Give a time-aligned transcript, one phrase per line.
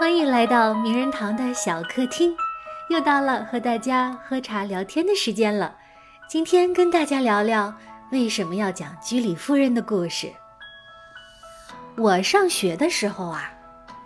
[0.00, 2.34] 欢迎来到名人堂的小客厅，
[2.88, 5.76] 又到了和大家喝茶聊天的时间了。
[6.26, 7.74] 今天跟大家聊聊
[8.10, 10.32] 为什么要讲居里夫人的故事。
[11.98, 13.52] 我上学的时候啊，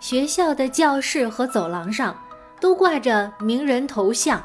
[0.01, 2.13] 学校的教室和走廊上
[2.59, 4.43] 都挂着名人头像，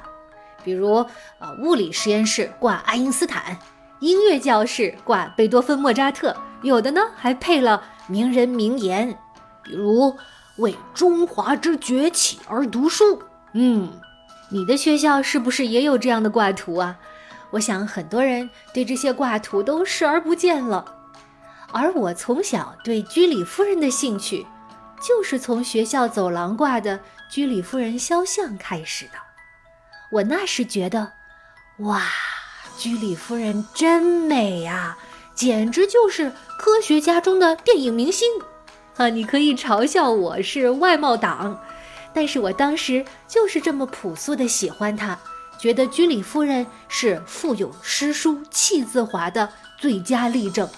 [0.63, 1.05] 比如
[1.41, 3.59] 呃，物理实验室挂爱因斯坦，
[3.99, 6.33] 音乐教室挂贝多芬、莫扎特，
[6.63, 9.19] 有的呢还配了名人名言，
[9.65, 10.17] 比如。
[10.61, 13.23] 为中华之崛起而读书。
[13.53, 13.93] 嗯，
[14.49, 16.97] 你的学校是不是也有这样的挂图啊？
[17.51, 20.97] 我想很多人对这些挂图都视而不见了。
[21.73, 24.47] 而我从小对居里夫人的兴趣，
[25.01, 29.13] 就是从学校走廊挂的居里夫人肖像开始的。
[30.13, 31.13] 我那时觉得，
[31.79, 32.03] 哇，
[32.77, 34.99] 居里夫人真美呀，
[35.35, 38.29] 简直就是科学家中的电影明星。
[39.01, 41.59] 啊，你可以嘲笑我是外貌党，
[42.13, 45.19] 但是我当时就是这么朴素的喜欢她，
[45.59, 49.49] 觉得居里夫人是富有诗书气自华的
[49.79, 50.69] 最佳例证。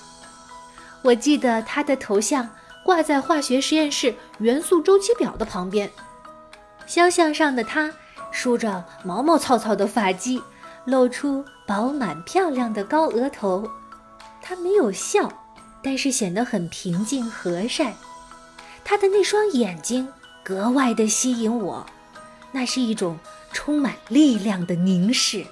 [1.03, 2.49] 我记得她的头像
[2.85, 5.91] 挂在化学实验室元素周期表的旁边，
[6.87, 7.93] 肖像上的她
[8.31, 10.41] 梳着毛毛糙糙的发髻，
[10.85, 13.69] 露出饱满漂亮的高额头，
[14.41, 15.29] 她没有笑，
[15.83, 17.93] 但是显得很平静和善。
[18.93, 20.07] 他的那双眼睛
[20.45, 21.87] 格外的吸引我，
[22.53, 23.19] 那是一种
[23.51, 25.47] 充满力量的凝视，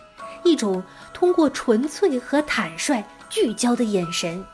[0.44, 0.82] 一种
[1.14, 4.44] 通过纯粹和坦率聚焦的眼神。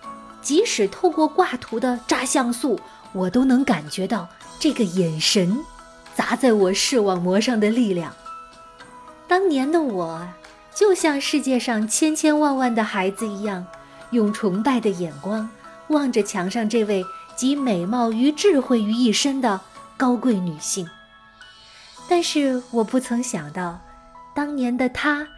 [0.40, 2.78] 即使透过挂图的扎像素，
[3.10, 4.28] 我都能感觉到
[4.60, 5.58] 这个眼神
[6.14, 8.14] 砸在我视网膜上的力量。
[9.26, 10.28] 当年的我，
[10.72, 13.66] 就像世界上千千万万的孩子一样，
[14.12, 15.50] 用崇拜的眼光
[15.88, 17.04] 望着墙上这位。
[17.36, 19.60] 集美貌与智慧于一身的
[19.98, 20.88] 高贵女性，
[22.08, 23.78] 但是我不曾想到，
[24.34, 25.28] 当年的她，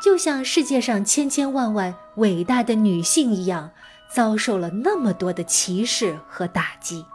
[0.00, 3.70] 就像世界上千千万万伟大的女性一样，
[4.12, 7.06] 遭受了那么多的歧视和打击。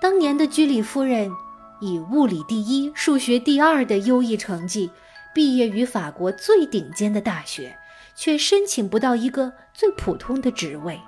[0.00, 1.32] 当年的居里夫人，
[1.80, 4.92] 以物理第一、数学第二的优异成绩，
[5.34, 7.76] 毕业于法国最顶尖的大学，
[8.14, 11.00] 却申请不到一个最普通的职位。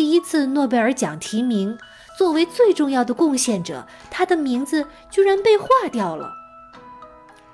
[0.00, 1.76] 第一次诺贝尔奖提名，
[2.16, 6.32] 作为最重要的贡献者，她的名字居然被划掉了。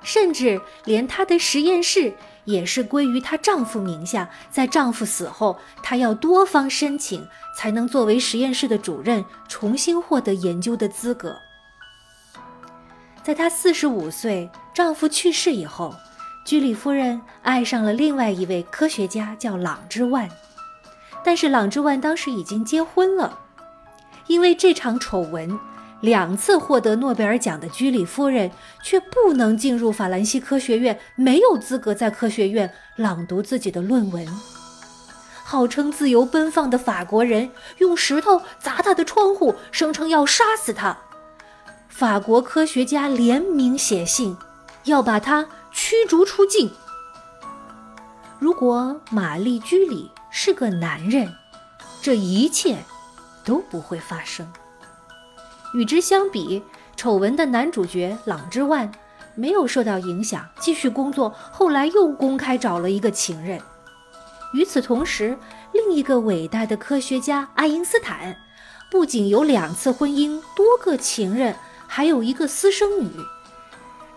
[0.04, 2.14] 甚至连她的实验室
[2.44, 7.26] 也是归于她丈夫名下，在丈夫死后，她要多方申请
[7.58, 11.36] 才能作为实验室的主任，重新获得研究的资格。
[13.24, 15.92] 在她四十五岁，丈夫去世以后，
[16.44, 20.30] 居里夫人爱上了另外一位科学家，叫朗之万。
[21.26, 23.40] 但是朗之万当时已经结婚了，
[24.28, 25.58] 因为这场丑闻，
[26.00, 28.48] 两次获得诺贝尔奖的居里夫人
[28.80, 34.24] 却不能进入法兰西科学院，没有资格在科学院朗读自己的论文。
[35.42, 40.96] 号称自由奔放的法国人用石头砸他的窗户，声称要杀死他。
[41.88, 44.36] 法国科学家联名写信，
[44.84, 46.70] 要把他驱逐出境。
[48.38, 50.10] 如果玛丽居里。
[50.38, 51.32] 是个男人，
[52.02, 52.76] 这一切
[53.42, 54.46] 都不会发生。
[55.72, 56.62] 与之相比，
[56.94, 58.92] 丑闻的男主角朗之万
[59.34, 61.34] 没有受到影响，继续工作。
[61.50, 63.58] 后来又公开找了一个情人。
[64.52, 65.38] 与此同时，
[65.72, 68.36] 另一个伟大的科学家爱因斯坦，
[68.90, 73.10] 不仅有两次婚姻、多个情人，还有一个私生女。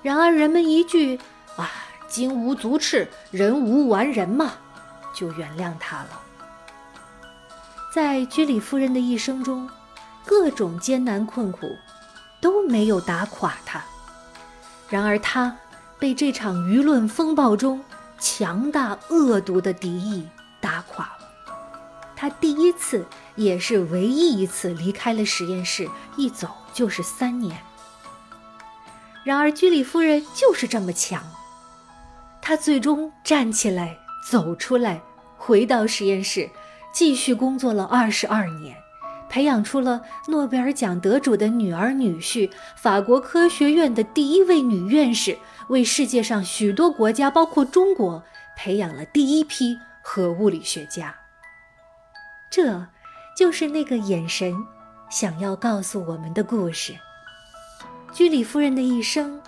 [0.01, 1.17] 然而，人们一句
[1.55, 1.71] “啊，
[2.09, 4.53] 金无足赤，人无完人”嘛。
[5.13, 6.21] 就原谅他了。
[7.93, 9.69] 在居里夫人的一生中，
[10.25, 11.75] 各种艰难困苦
[12.39, 13.83] 都没有打垮她。
[14.87, 15.57] 然而，她
[15.97, 17.83] 被这场舆论风暴中
[18.19, 20.25] 强大恶毒的敌意
[20.61, 21.27] 打垮了。
[22.15, 23.05] 她第一次，
[23.35, 27.59] 也是唯一一次离开了实验室，一走就是三年。
[29.23, 31.23] 然而，居里夫人就是这么强，
[32.49, 33.95] 他最终站起来。
[34.27, 34.99] 走出来，
[35.37, 36.49] 回到实验室，
[36.91, 38.75] 继续工作了二十二年，
[39.29, 45.37] 培养出了诺贝尔奖得主的女儿女婿，法国科学院的第一位女院士，
[45.67, 48.23] 为世界上许多国家，包括中国，
[48.57, 51.15] 培养了第一批核物理学家。
[52.49, 52.87] 这，
[53.37, 54.55] 就是那个眼神
[55.11, 56.95] 想要告诉我们的故事。
[58.11, 59.39] 居里夫人的一生，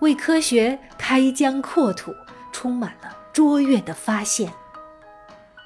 [0.00, 2.12] 为科学开疆扩土，
[2.52, 3.16] 充满了。
[3.32, 4.52] 卓越的发现，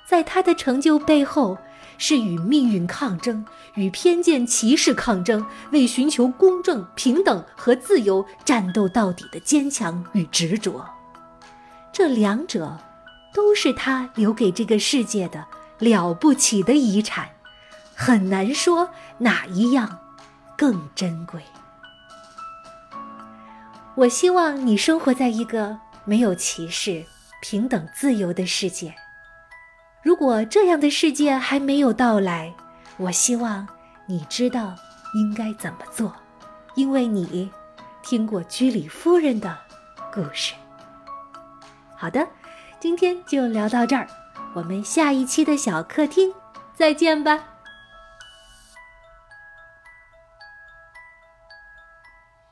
[0.06, 1.56] 在他的成就背后，
[1.96, 10.84] 是与命运抗争、与偏见歧视抗争、为寻求公正、平等和自由战斗到底的坚强与执着。
[11.92, 12.78] 这两者，
[13.32, 15.46] 都是他留给这个世界的
[15.78, 17.30] 了不起的遗产，
[17.94, 19.98] 很难说哪一样
[20.58, 21.40] 更珍贵。
[23.94, 27.04] 我希望你生活在一个没有歧视、
[27.40, 28.94] 平等、自由的世界。
[30.02, 32.52] 如果这样的世界还没有到来，
[32.96, 33.66] 我希望
[34.06, 34.74] 你知道
[35.14, 36.12] 应该怎么做，
[36.74, 37.50] 因为你
[38.02, 39.56] 听过居里夫人的
[40.12, 40.54] 故事。
[41.96, 42.26] 好的，
[42.80, 44.08] 今天就聊到这儿，
[44.54, 46.32] 我们下一期的小客厅
[46.74, 47.51] 再见吧。